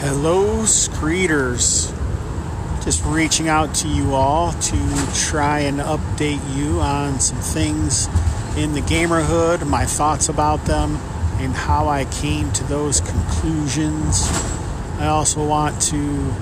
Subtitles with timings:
[0.00, 1.90] Hello, Screeters.
[2.84, 8.06] Just reaching out to you all to try and update you on some things
[8.58, 10.96] in the gamerhood, my thoughts about them,
[11.40, 14.28] and how I came to those conclusions.
[14.98, 16.34] I also want to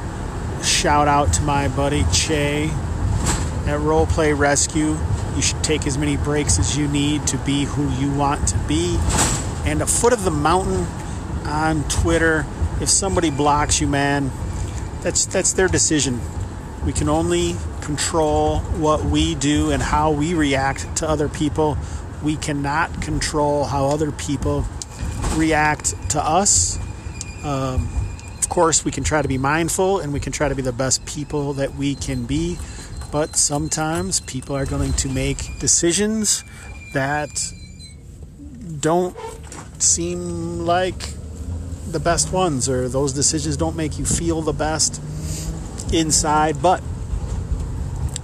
[0.64, 4.98] shout out to my buddy Che at Roleplay Rescue.
[5.36, 8.59] You should take as many breaks as you need to be who you want to
[8.66, 8.98] be.
[9.64, 10.89] And a foot of the mountain
[11.46, 12.45] on Twitter.
[12.80, 14.30] If somebody blocks you, man,
[15.02, 16.20] that's that's their decision.
[16.84, 21.79] We can only control what we do and how we react to other people.
[22.23, 24.65] We cannot control how other people
[25.34, 26.79] react to us.
[27.42, 27.88] Um,
[28.38, 30.73] of course, we can try to be mindful and we can try to be the
[30.73, 32.59] best people that we can be,
[33.10, 36.45] but sometimes people are going to make decisions
[36.93, 37.30] that
[38.80, 39.16] don't
[39.79, 41.13] seem like
[41.95, 45.01] the best ones, or those decisions don't make you feel the best
[45.93, 46.82] inside, but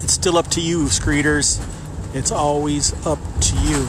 [0.01, 1.65] it's still up to you, Screeters.
[2.13, 3.87] It's always up to you.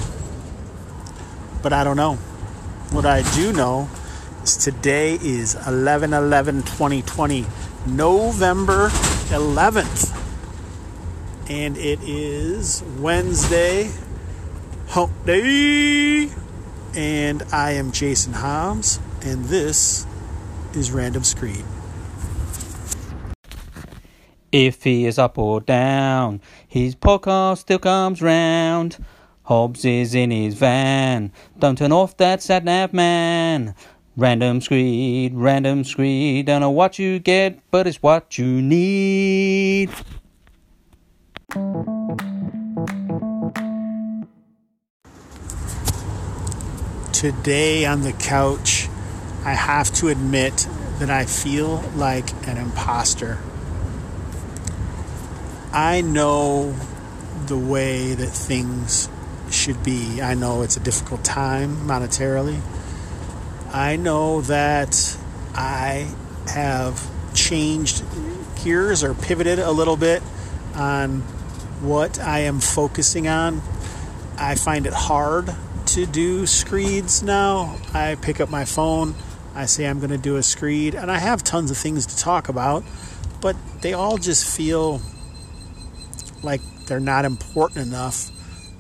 [1.63, 2.15] But I don't know.
[2.91, 3.89] What I do know
[4.43, 7.47] is today is 11 11 2020,
[7.87, 8.89] November
[9.29, 10.15] 11th.
[11.49, 13.89] And it is Wednesday,
[14.89, 16.29] hump day.
[16.93, 20.05] And I am Jason Hobbs, and this
[20.73, 21.65] is Random Screed.
[24.51, 28.97] If he is up or down, his podcast still comes round.
[29.43, 31.31] Hobbs is in his van.
[31.57, 33.75] Don't turn off that sat nav man.
[34.17, 36.47] Random screed, random screed.
[36.47, 39.89] Don't know what you get, but it's what you need.
[47.13, 48.89] Today on the couch,
[49.43, 50.67] I have to admit
[50.99, 53.39] that I feel like an imposter.
[55.73, 56.75] I know
[57.47, 59.09] the way that things
[59.49, 60.21] should be.
[60.21, 62.61] I know it's a difficult time monetarily.
[63.73, 65.17] I know that
[65.55, 66.13] I
[66.47, 68.03] have changed
[68.63, 70.21] gears or pivoted a little bit
[70.75, 71.21] on
[71.81, 73.61] what I am focusing on.
[74.37, 75.55] I find it hard
[75.87, 77.77] to do screeds now.
[77.93, 79.15] I pick up my phone,
[79.53, 82.17] I say I'm going to do a screed, and I have tons of things to
[82.17, 82.83] talk about,
[83.41, 85.01] but they all just feel
[86.43, 88.29] like they're not important enough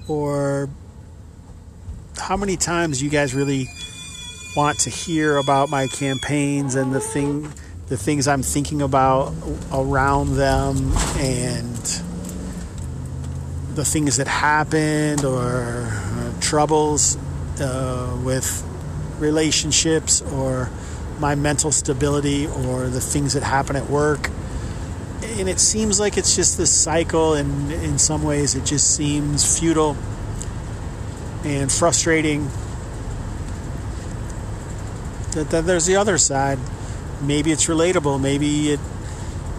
[0.09, 0.69] or
[2.17, 3.67] how many times you guys really
[4.55, 7.51] want to hear about my campaigns and the thing
[7.87, 9.33] the things I'm thinking about
[9.73, 11.75] around them and
[13.75, 17.17] the things that happened or uh, troubles
[17.59, 18.65] uh, with
[19.21, 20.69] relationships or
[21.19, 24.29] my mental stability or the things that happen at work.
[25.23, 29.59] And it seems like it's just this cycle and in some ways it just seems
[29.59, 29.95] futile
[31.45, 32.49] and frustrating.
[35.33, 36.59] That, that there's the other side.
[37.21, 38.19] Maybe it's relatable.
[38.19, 38.79] Maybe it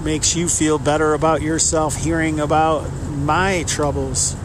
[0.03, 4.37] makes you feel better about yourself hearing about my troubles.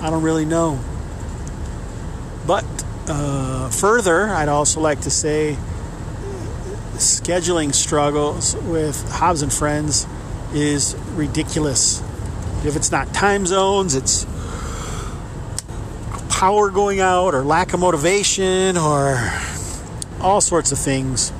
[0.00, 0.80] I don't really know
[3.08, 5.56] uh, further i'd also like to say
[7.02, 10.06] scheduling struggles with Hobbs and Friends
[10.54, 12.00] is ridiculous.
[12.64, 14.24] If it's not time zones, it's
[16.30, 19.32] power going out or lack of motivation or
[20.20, 21.32] all sorts of things.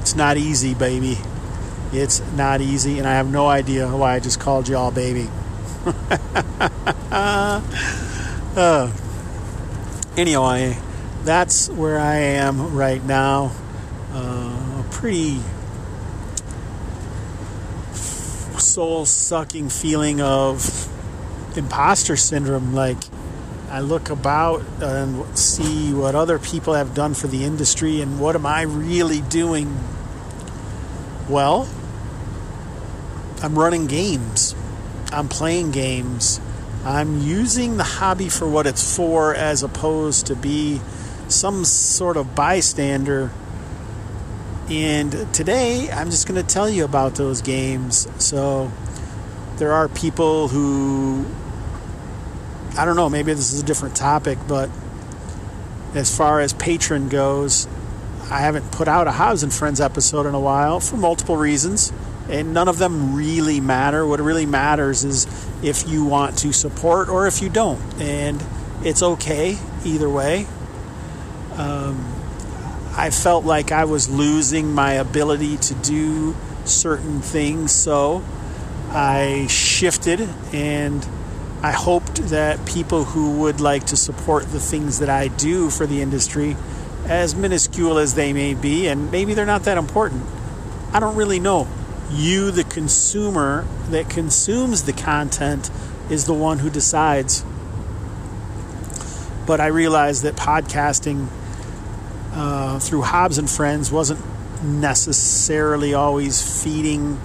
[0.00, 1.18] It's not easy, baby.
[1.92, 5.28] It's not easy, and I have no idea why I just called you all baby.
[8.56, 8.92] Uh,
[10.16, 10.76] anyway,
[11.24, 13.52] that's where I am right now.
[14.12, 15.40] Uh, a pretty
[18.58, 20.88] soul sucking feeling of
[21.56, 22.74] imposter syndrome.
[22.74, 22.98] Like,
[23.70, 28.34] I look about and see what other people have done for the industry and what
[28.34, 29.78] am I really doing?
[31.28, 31.68] Well,
[33.42, 34.54] I'm running games,
[35.12, 36.40] I'm playing games.
[36.84, 40.80] I'm using the hobby for what it's for as opposed to be
[41.28, 43.30] some sort of bystander.
[44.70, 48.08] And today I'm just going to tell you about those games.
[48.18, 48.70] So
[49.56, 51.26] there are people who,
[52.78, 54.70] I don't know, maybe this is a different topic, but
[55.94, 57.66] as far as Patreon goes,
[58.30, 61.92] I haven't put out a Hobbs and Friends episode in a while for multiple reasons
[62.30, 64.06] and none of them really matter.
[64.06, 65.26] What really matters is
[65.62, 68.42] if you want to support or if you don't, and
[68.82, 70.46] it's okay either way.
[71.56, 72.06] Um,
[72.96, 76.34] I felt like I was losing my ability to do
[76.64, 78.22] certain things, so
[78.90, 81.06] I shifted and
[81.62, 85.86] I hoped that people who would like to support the things that I do for
[85.86, 86.56] the industry,
[87.04, 90.24] as minuscule as they may be, and maybe they're not that important,
[90.92, 91.68] I don't really know.
[92.10, 95.70] You, the consumer that consumes the content,
[96.10, 97.44] is the one who decides.
[99.46, 101.28] But I realized that podcasting
[102.32, 104.20] uh, through Hobbs and Friends wasn't
[104.62, 107.16] necessarily always feeding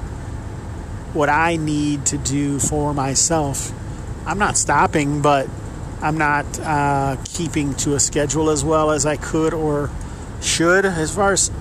[1.13, 3.71] what I need to do for myself.
[4.25, 5.49] I'm not stopping, but
[6.01, 9.89] I'm not uh, keeping to a schedule as well as I could or
[10.41, 11.51] should, as far as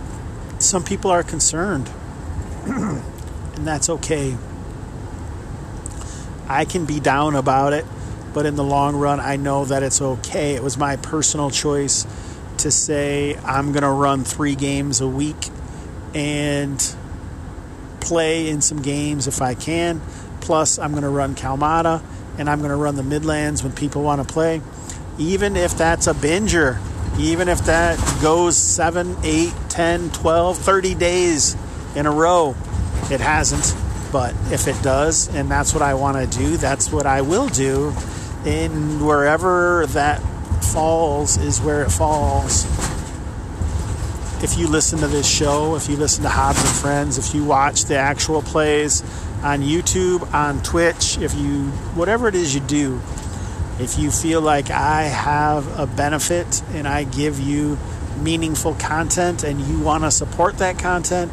[0.58, 1.90] some people are concerned.
[3.64, 4.36] and that's okay.
[6.46, 7.86] I can be down about it,
[8.34, 10.54] but in the long run, I know that it's okay.
[10.54, 12.06] It was my personal choice
[12.58, 15.48] to say I'm going to run three games a week
[16.14, 16.78] and
[18.00, 20.02] play in some games if I can.
[20.42, 22.02] Plus, I'm going to run Kalmata
[22.36, 24.60] and I'm going to run the Midlands when people want to play.
[25.16, 26.78] Even if that's a binger,
[27.18, 31.56] even if that goes 7, 8, 10, 12, 30 days
[31.96, 32.54] in a row,
[33.10, 33.74] it hasn't.
[34.12, 37.48] But if it does, and that's what I want to do, that's what I will
[37.48, 37.92] do.
[38.44, 40.20] And wherever that
[40.62, 42.64] falls is where it falls.
[44.42, 47.44] If you listen to this show, if you listen to Hobbs and Friends, if you
[47.44, 49.02] watch the actual plays
[49.42, 53.00] on YouTube, on Twitch, if you, whatever it is you do,
[53.78, 57.78] if you feel like I have a benefit and I give you
[58.20, 61.32] meaningful content and you want to support that content,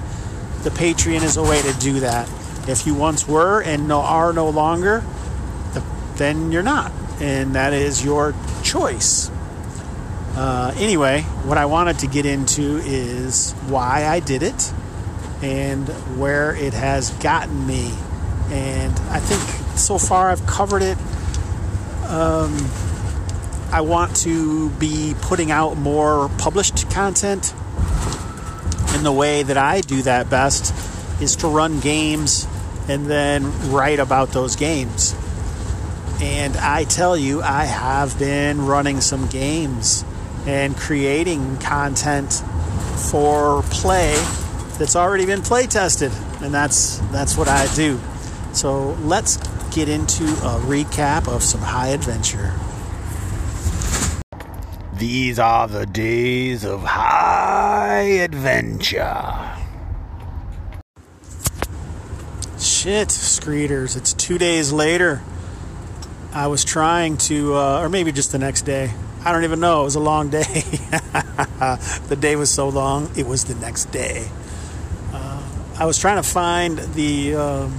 [0.64, 2.30] the Patreon is a way to do that.
[2.68, 5.04] If you once were and no, are no longer,
[6.16, 6.92] then you're not.
[7.20, 9.30] And that is your choice.
[10.36, 14.74] Uh, anyway, what I wanted to get into is why I did it
[15.42, 15.88] and
[16.20, 17.92] where it has gotten me.
[18.50, 20.98] And I think so far I've covered it.
[22.06, 22.56] Um,
[23.72, 27.54] I want to be putting out more published content.
[28.94, 30.74] And the way that I do that best
[31.22, 32.48] is to run games
[32.88, 35.16] and then write about those games.
[36.22, 40.06] And I tell you, I have been running some games
[40.46, 42.44] and creating content
[43.12, 44.14] for play
[44.78, 46.12] that's already been play tested.
[46.42, 48.00] And that's that's what I do.
[48.54, 49.38] So let's
[49.74, 52.54] get into a recap of some high adventure.
[55.02, 59.58] These are the days of high adventure.
[62.60, 65.24] Shit, Screeters, it's two days later.
[66.34, 68.94] I was trying to, uh, or maybe just the next day.
[69.26, 69.82] I don't even know.
[69.82, 70.44] It was a long day.
[72.08, 74.30] the day was so long, it was the next day.
[75.12, 75.44] Uh,
[75.80, 77.76] I was trying to find the um,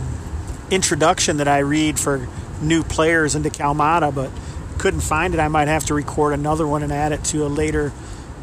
[0.73, 2.27] introduction that I read for
[2.61, 4.33] new players into Kalmata, but
[4.83, 5.41] couldn't find it.
[5.41, 7.93] I might have to record another one and add it to a later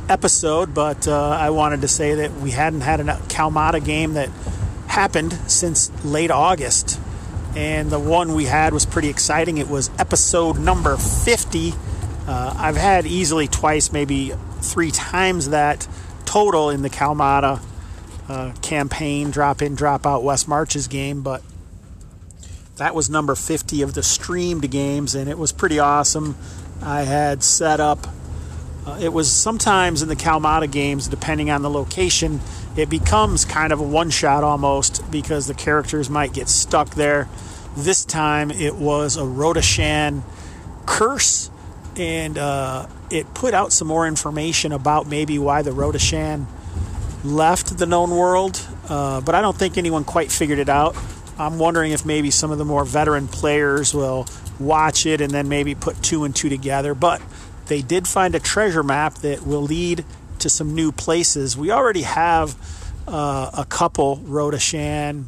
[0.08, 0.74] episode.
[0.74, 4.30] But uh, I wanted to say that we hadn't had a Kalmata game that
[4.88, 7.00] happened since late August
[7.56, 9.58] and the one we had was pretty exciting.
[9.58, 11.74] It was episode number 50.
[12.28, 15.88] Uh, I've had easily twice, maybe three times that
[16.26, 17.60] total in the Kalmata
[18.28, 21.42] uh, campaign, drop in, drop out West Marches game, but
[22.80, 26.38] that was number 50 of the streamed games, and it was pretty awesome.
[26.82, 28.08] I had set up,
[28.88, 32.40] uh, it was sometimes in the Kalmata games, depending on the location,
[32.78, 37.28] it becomes kind of a one shot almost because the characters might get stuck there.
[37.76, 40.22] This time it was a Rodashan
[40.86, 41.52] curse,
[41.98, 46.46] and uh, it put out some more information about maybe why the Rodashan
[47.26, 50.96] left the known world, uh, but I don't think anyone quite figured it out.
[51.40, 54.28] I'm wondering if maybe some of the more veteran players will
[54.60, 56.94] watch it and then maybe put two and two together.
[56.94, 57.22] But
[57.68, 60.04] they did find a treasure map that will lead
[60.40, 61.56] to some new places.
[61.56, 62.58] We already have
[63.08, 65.26] uh, a couple Rodashan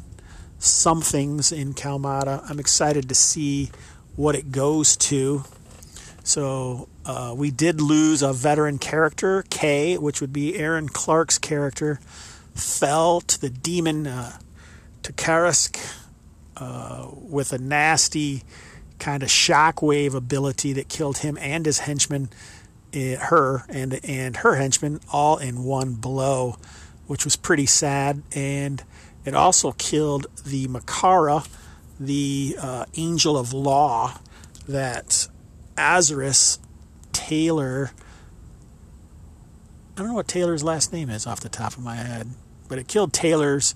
[0.60, 2.44] somethings in Kalmata.
[2.50, 3.72] I'm excited to see
[4.15, 5.46] what it goes to.
[6.24, 12.00] So uh, we did lose a veteran character, K, which would be Aaron Clark's character,
[12.53, 14.38] fell to the demon uh,
[15.01, 16.00] Takarisk
[16.62, 18.44] uh, with a nasty
[19.00, 22.30] kind of shockwave ability that killed him and his henchman,
[22.96, 26.58] uh, her and and her henchman, all in one blow,
[27.08, 28.22] which was pretty sad.
[28.36, 28.84] And
[29.25, 31.48] it also killed the Makara,
[32.00, 34.20] the uh, angel of law
[34.68, 35.27] that
[35.75, 36.60] Azarus
[37.12, 37.91] Taylor
[39.96, 42.27] I don't know what Taylor's last name is off the top of my head,
[42.70, 43.75] but it killed Taylor's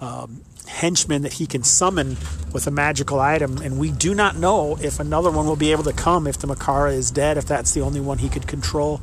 [0.00, 2.16] um, henchman that he can summon
[2.52, 5.84] with a magical item, and we do not know if another one will be able
[5.84, 9.00] to come if the Makara is dead, if that's the only one he could control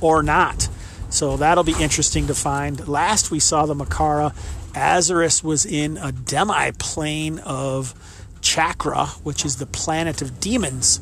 [0.00, 0.68] or not.
[1.10, 2.86] So that'll be interesting to find.
[2.86, 4.34] Last we saw the Makara,
[4.72, 7.94] Azarus was in a demi plane of
[8.40, 11.00] Chakra, which is the planet of demons.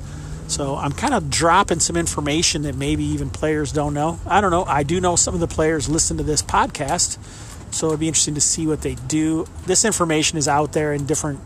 [0.49, 4.21] So I'm kind of dropping some information that maybe even players don't know.
[4.27, 4.65] I don't know.
[4.65, 7.19] I do know some of the players listen to this podcast,
[7.77, 9.47] so it'd be interesting to see what they do.
[9.67, 11.41] This information is out there in different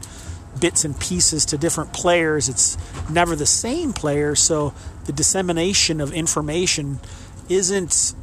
[0.60, 2.48] bits and pieces to different players.
[2.48, 2.78] It's
[3.10, 4.72] never the same player, so
[5.06, 7.00] the dissemination of information
[7.48, 8.14] isn't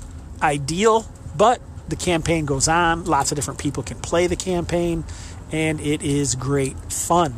[0.41, 1.59] ideal, but
[1.89, 3.03] the campaign goes on.
[3.03, 5.03] Lots of different people can play the campaign,
[5.51, 7.35] and it is great fun.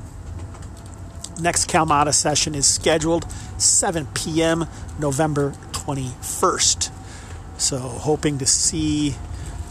[1.42, 3.26] Next Kalmata session is scheduled
[3.58, 4.66] 7 p.m.
[5.00, 6.92] November 21st.
[7.58, 9.16] So, hoping to see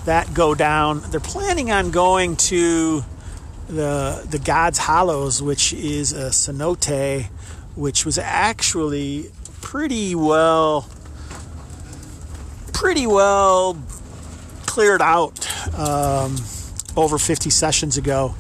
[0.05, 1.03] that go down.
[1.11, 3.05] They're planning on going to
[3.69, 7.27] the the God's Hollows, which is a cenote,
[7.75, 10.89] which was actually pretty well
[12.73, 13.77] pretty well
[14.67, 16.37] cleared out um,
[16.97, 18.35] over 50 sessions ago,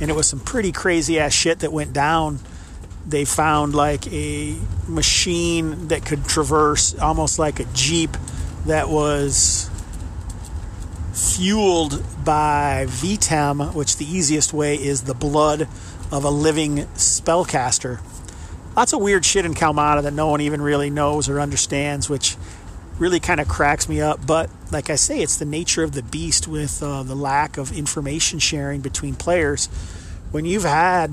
[0.00, 2.38] and it was some pretty crazy ass shit that went down.
[3.06, 8.10] They found like a machine that could traverse almost like a jeep
[8.66, 9.70] that was
[11.18, 15.62] fueled by VTEM, which the easiest way is the blood
[16.12, 18.00] of a living spellcaster.
[18.76, 22.36] Lots of weird shit in Kalmata that no one even really knows or understands, which
[22.98, 24.24] really kind of cracks me up.
[24.24, 27.72] But like I say, it's the nature of the beast with uh, the lack of
[27.72, 29.66] information sharing between players.
[30.30, 31.12] When you've had,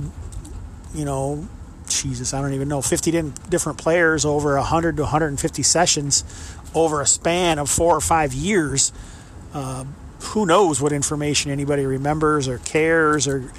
[0.93, 1.47] you know,
[1.88, 3.12] Jesus, I don't even know, 50
[3.50, 6.24] different players over 100 to 150 sessions
[6.75, 8.91] over a span of four or five years,
[9.55, 9.85] uh,
[10.21, 13.51] who knows what information anybody remembers or cares or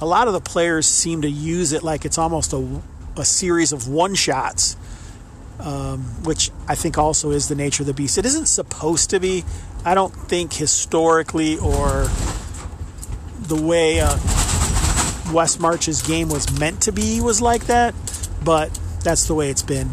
[0.00, 2.80] a lot of the players seem to use it like it's almost a,
[3.16, 4.76] a series of one shots
[5.62, 8.18] um, which I think also is the nature of the beast.
[8.18, 9.44] It isn't supposed to be.
[9.84, 12.08] I don't think historically or
[13.40, 14.16] the way uh,
[15.32, 17.94] West Marches game was meant to be was like that,
[18.44, 19.90] but that's the way it's been.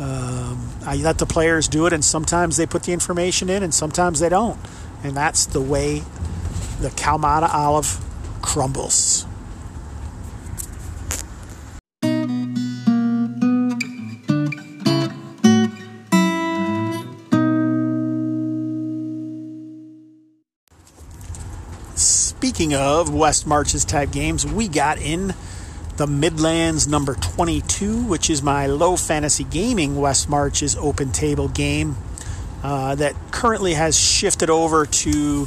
[0.00, 3.74] Um, I let the players do it, and sometimes they put the information in, and
[3.74, 4.58] sometimes they don't.
[5.04, 6.02] And that's the way
[6.80, 8.02] the Kalmata olive
[8.40, 9.26] crumbles.
[22.60, 25.34] speaking of West Marches type games, we got in
[26.00, 31.94] the Midlands number 22, which is my low fantasy gaming West Marches open table game
[32.62, 35.46] uh, that currently has shifted over to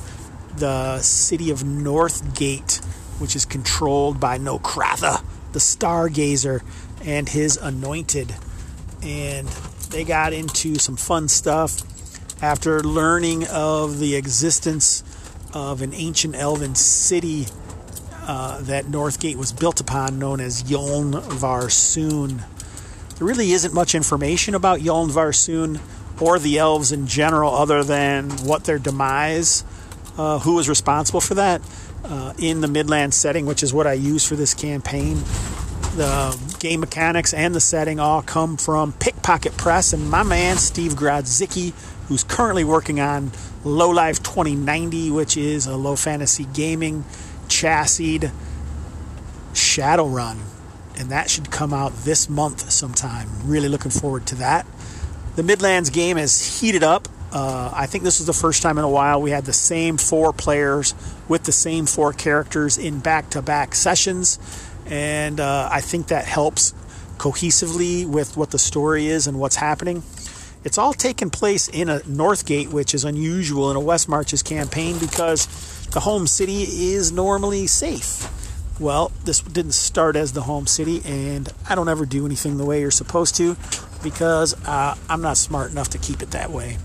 [0.58, 2.86] the city of Northgate,
[3.20, 6.62] which is controlled by Nokratha, the stargazer,
[7.04, 8.36] and his anointed.
[9.02, 9.48] And
[9.90, 11.82] they got into some fun stuff
[12.44, 15.04] after learning of the existence
[15.52, 17.48] of an ancient elven city
[18.26, 22.42] uh, that Northgate was built upon, known as Yoln Varsoon.
[23.18, 25.80] There really isn't much information about Yoln Varsoon
[26.22, 29.64] or the elves in general, other than what their demise,
[30.18, 31.62] uh, who was responsible for that
[32.06, 35.16] uh, in the Midland setting, which is what I use for this campaign.
[35.96, 40.94] The game mechanics and the setting all come from Pickpocket Press and my man Steve
[40.94, 41.74] Grodzicki,
[42.08, 43.32] who's currently working on
[43.64, 47.04] Low Life 2090, which is a low fantasy gaming
[47.54, 48.20] chassis
[49.54, 50.38] Shadowrun.
[50.98, 53.30] And that should come out this month sometime.
[53.46, 54.66] Really looking forward to that.
[55.36, 57.08] The Midlands game has heated up.
[57.32, 59.98] Uh, I think this was the first time in a while we had the same
[59.98, 60.94] four players
[61.28, 64.38] with the same four characters in back to back sessions.
[64.86, 66.74] And uh, I think that helps
[67.18, 70.04] cohesively with what the story is and what's happening.
[70.64, 75.00] It's all taken place in a Northgate, which is unusual in a West Marches campaign
[75.00, 75.48] because
[75.94, 78.30] the home city is normally safe.
[78.80, 82.66] Well, this didn't start as the home city, and I don't ever do anything the
[82.66, 83.56] way you're supposed to
[84.02, 86.78] because uh, I'm not smart enough to keep it that way.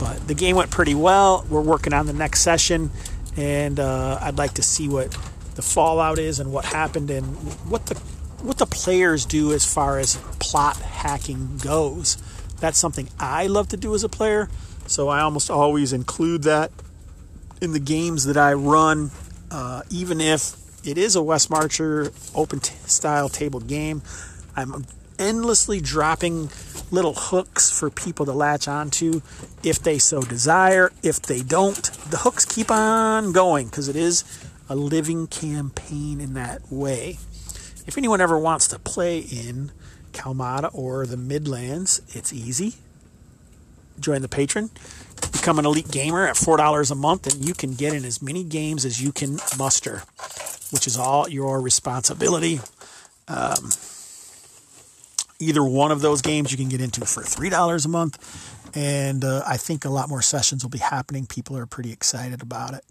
[0.00, 1.46] But the game went pretty well.
[1.48, 2.90] We're working on the next session,
[3.36, 5.10] and uh, I'd like to see what
[5.54, 7.26] the fallout is and what happened and
[7.68, 7.94] what the
[8.42, 12.16] what the players do as far as plot hacking goes
[12.60, 14.48] that's something I love to do as a player.
[14.86, 16.70] So I almost always include that
[17.60, 19.10] in the games that I run,
[19.50, 24.02] uh, even if it is a West Marcher open t- style table game.
[24.56, 24.86] I'm
[25.18, 26.50] endlessly dropping
[26.90, 29.20] little hooks for people to latch onto
[29.62, 30.92] if they so desire.
[31.02, 34.24] If they don't, the hooks keep on going because it is
[34.68, 37.18] a living campaign in that way.
[37.86, 39.72] If anyone ever wants to play in
[40.12, 42.74] Kalmata or the Midlands, it's easy.
[43.98, 44.70] Join the Patreon,
[45.48, 48.44] become an elite gamer at $4 a month, and you can get in as many
[48.44, 50.02] games as you can muster,
[50.70, 52.60] which is all your responsibility.
[53.28, 53.70] Um,
[55.38, 58.76] either one of those games you can get into for $3 a month.
[58.76, 61.24] And uh, I think a lot more sessions will be happening.
[61.24, 62.84] People are pretty excited about it.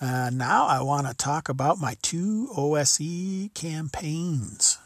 [0.00, 4.78] Uh, now I want to talk about my two OSE campaigns.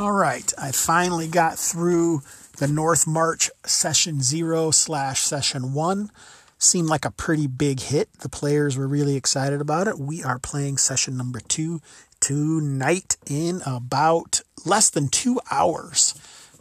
[0.00, 2.22] All right, I finally got through
[2.56, 6.10] the North March Session 0 slash Session 1.
[6.56, 8.08] Seemed like a pretty big hit.
[8.20, 9.98] The players were really excited about it.
[9.98, 11.82] We are playing Session number 2
[12.18, 16.14] tonight in about less than two hours.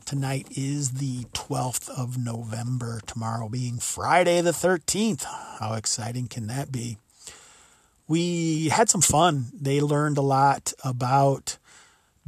[0.03, 5.23] Tonight is the 12th of November, tomorrow being Friday the 13th.
[5.61, 6.97] How exciting can that be?
[8.05, 9.45] We had some fun.
[9.53, 11.57] They learned a lot about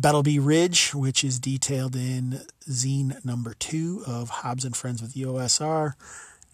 [0.02, 5.22] Battleby Ridge, which is detailed in zine number two of Hobbs and Friends with the
[5.22, 5.94] OSR.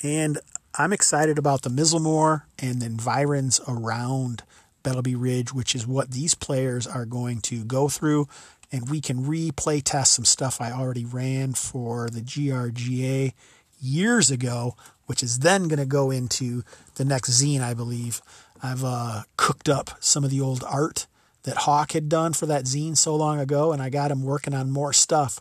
[0.04, 0.40] And
[0.76, 4.44] I'm excited about the Mizzlemore and the environs around
[4.84, 8.28] Battleby Ridge, which is what these players are going to go through.
[8.70, 13.32] And we can replay test some stuff I already ran for the GRGA
[13.80, 14.76] years ago,
[15.06, 16.64] which is then going to go into
[16.96, 18.22] the next zine, I believe.
[18.62, 21.08] I've uh, cooked up some of the old art
[21.48, 24.54] that Hawk had done for that zine so long ago, and I got him working
[24.54, 25.40] on more stuff.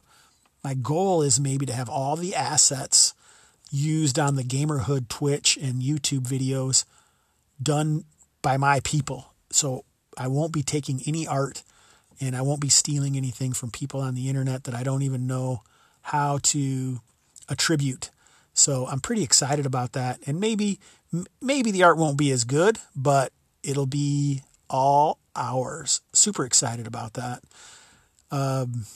[0.63, 3.13] My goal is maybe to have all the assets
[3.73, 6.85] used on the Gamerhood Twitch and YouTube videos
[7.61, 8.05] done
[8.41, 9.33] by my people.
[9.51, 9.85] So
[10.17, 11.65] I won't be taking any art
[12.21, 15.27] and I won't be stealing anything from people on the internet that I don't even
[15.27, 15.65] know
[16.03, 17.01] how to
[17.49, 18.11] attribute.
[18.55, 20.21] So I'm pretty excited about that.
[20.25, 20.79] And maybe
[21.43, 23.33] maybe the art won't be as good, but
[23.65, 26.01] it'll be all hours.
[26.13, 27.43] Super excited about that.
[28.31, 28.87] Um,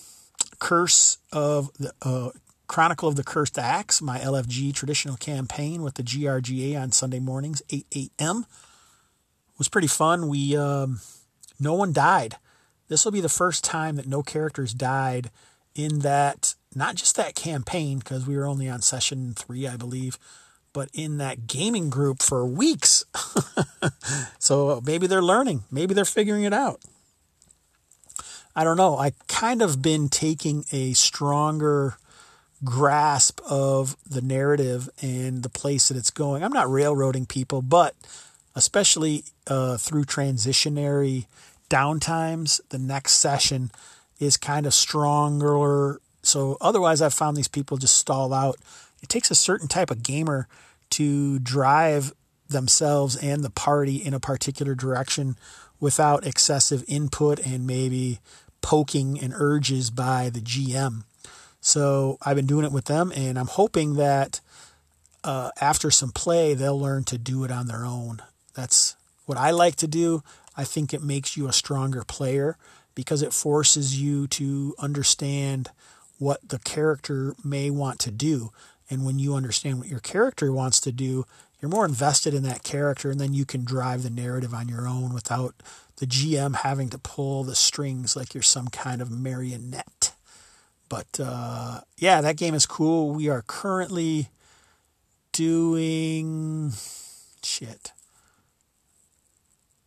[0.59, 2.31] Curse of the uh,
[2.67, 7.63] Chronicle of the Cursed Axe, my LFG traditional campaign with the GRGA on Sunday mornings,
[7.71, 8.47] 8 a.m.
[9.59, 10.29] was pretty fun.
[10.29, 11.01] We um,
[11.59, 12.37] no one died.
[12.89, 15.31] This will be the first time that no characters died
[15.75, 20.19] in that not just that campaign because we were only on session three, I believe,
[20.73, 23.05] but in that gaming group for weeks.
[24.39, 26.81] so maybe they're learning, maybe they're figuring it out.
[28.55, 28.99] I don't know.
[28.99, 31.97] I kind of been taking a stronger
[32.65, 36.43] grasp of the narrative and the place that it's going.
[36.43, 37.95] I'm not railroading people, but
[38.55, 41.27] especially uh, through transitionary
[41.71, 43.71] downtimes, the next session
[44.19, 46.01] is kind of stronger.
[46.23, 48.57] So otherwise, I've found these people just stall out
[49.03, 50.49] it takes a certain type of gamer
[50.91, 52.13] to drive
[52.49, 55.37] themselves and the party in a particular direction
[55.79, 58.19] without excessive input and maybe
[58.61, 61.05] poking and urges by the GM.
[61.61, 64.41] So I've been doing it with them, and I'm hoping that
[65.23, 68.23] uh, after some play, they'll learn to do it on their own.
[68.55, 70.23] That's what I like to do.
[70.57, 72.57] I think it makes you a stronger player
[72.95, 75.71] because it forces you to understand
[76.19, 78.53] what the character may want to do.
[78.91, 81.25] And when you understand what your character wants to do,
[81.61, 84.89] you're more invested in that character, and then you can drive the narrative on your
[84.89, 85.55] own without
[85.97, 90.13] the GM having to pull the strings like you're some kind of marionette.
[90.89, 93.13] But uh, yeah, that game is cool.
[93.13, 94.29] We are currently
[95.33, 96.73] doing
[97.45, 97.93] shit.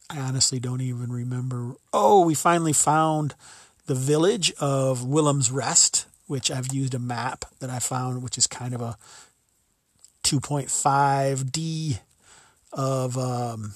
[0.10, 1.74] I honestly don't even remember.
[1.92, 3.34] Oh, we finally found
[3.88, 8.48] the village of Willem's Rest which I've used a map that I found, which is
[8.48, 8.98] kind of a
[10.24, 12.00] 2.5D
[12.72, 13.74] of um,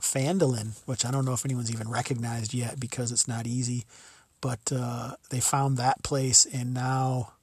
[0.00, 3.84] Phandalin, which I don't know if anyone's even recognized yet because it's not easy.
[4.40, 7.34] But uh, they found that place, and now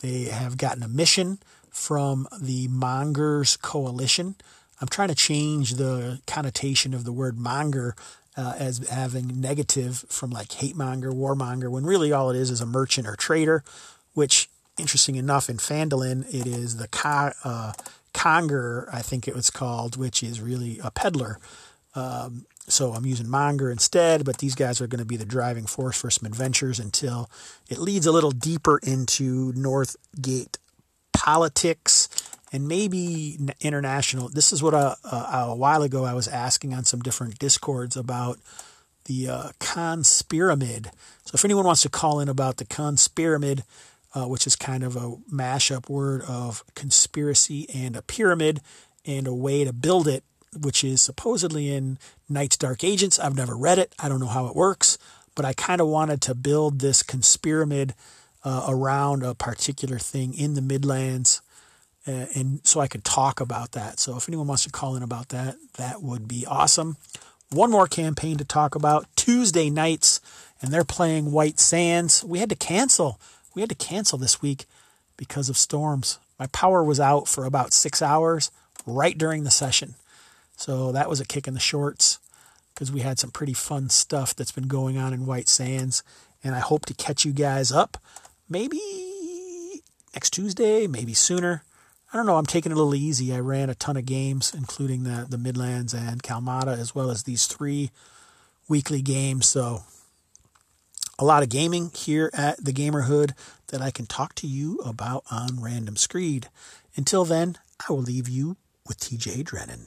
[0.00, 1.38] they have gotten a mission
[1.70, 4.36] from the Mongers Coalition.
[4.80, 7.94] I'm trying to change the connotation of the word monger
[8.38, 12.60] uh, as having negative from like hate monger, warmonger, when really all it is is
[12.60, 13.64] a merchant or trader,
[14.14, 14.48] which,
[14.78, 16.88] interesting enough, in Phandalin, it is the
[17.44, 17.72] uh,
[18.14, 21.40] conger, I think it was called, which is really a peddler.
[21.96, 25.66] Um, so I'm using monger instead, but these guys are going to be the driving
[25.66, 27.28] force for some adventures until
[27.68, 30.58] it leads a little deeper into Northgate
[31.12, 32.08] politics
[32.52, 34.28] and maybe international.
[34.28, 35.16] This is what a, a,
[35.48, 38.38] a, while ago I was asking on some different discords about
[39.04, 40.86] the uh, conspiramid.
[41.24, 43.62] So if anyone wants to call in about the conspiramid,
[44.14, 48.60] uh, which is kind of a mashup word of conspiracy and a pyramid
[49.04, 50.24] and a way to build it,
[50.58, 53.18] which is supposedly in Night's Dark Agents.
[53.18, 53.94] I've never read it.
[53.98, 54.98] I don't know how it works,
[55.34, 57.92] but I kind of wanted to build this conspiramid
[58.44, 61.42] uh, around a particular thing in the Midlands.
[62.08, 64.00] Uh, and so I could talk about that.
[64.00, 66.96] So if anyone wants to call in about that, that would be awesome.
[67.50, 70.20] One more campaign to talk about Tuesday nights,
[70.62, 72.24] and they're playing White Sands.
[72.24, 73.20] We had to cancel
[73.58, 74.66] we had to cancel this week
[75.16, 76.20] because of storms.
[76.38, 78.52] My power was out for about six hours
[78.86, 79.96] right during the session.
[80.56, 82.20] So that was a kick in the shorts
[82.72, 86.04] because we had some pretty fun stuff that's been going on in White Sands.
[86.44, 87.98] And I hope to catch you guys up
[88.48, 88.78] maybe
[90.14, 91.64] next Tuesday, maybe sooner.
[92.12, 92.36] I don't know.
[92.36, 93.34] I'm taking it a little easy.
[93.34, 97.24] I ran a ton of games, including the, the Midlands and Kalmata, as well as
[97.24, 97.90] these three
[98.66, 99.46] weekly games.
[99.46, 99.82] So
[101.18, 103.32] a lot of gaming here at the Gamerhood
[103.68, 106.48] that I can talk to you about on Random Screed.
[106.96, 109.86] Until then, I will leave you with TJ Drennan.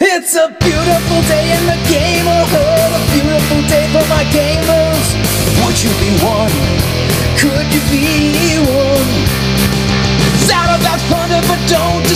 [0.00, 4.77] It's a beautiful day in the Gamerhood, a beautiful day for my gamers.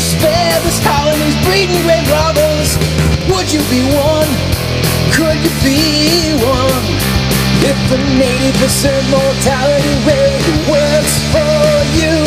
[0.03, 0.51] Despair.
[0.67, 2.75] This colony's breeding great robbers.
[3.31, 4.31] Would you be one?
[5.15, 6.85] Could you be one?
[7.63, 11.55] If the 80% mortality rate works for
[11.95, 12.19] you,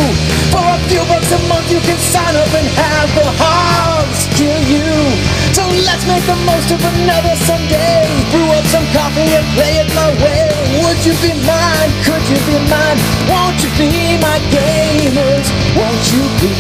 [0.56, 4.62] for a few bucks a month you can sign up and have the hogs kill
[4.72, 5.25] you.
[5.86, 10.10] Let's make the most of another Sunday Brew up some coffee and play it my
[10.18, 10.50] way
[10.82, 11.92] Would you be mine?
[12.02, 13.00] Could you be mine?
[13.30, 15.48] Won't you be my gamers?
[15.78, 16.54] Won't you be?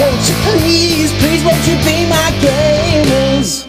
[0.00, 1.12] Won't you please?
[1.22, 3.60] Please won't you be my gamers?